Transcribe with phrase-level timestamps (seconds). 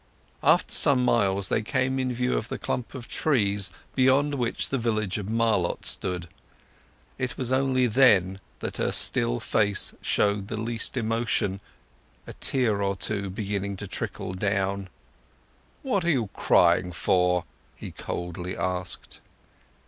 [0.41, 4.79] After some miles they came in view of the clump of trees beyond which the
[4.79, 6.27] village of Marlott stood.
[7.19, 11.61] It was only then that her still face showed the least emotion,
[12.25, 14.89] a tear or two beginning to trickle down.
[15.83, 17.43] "What are you crying for?"
[17.75, 19.21] he coldly asked.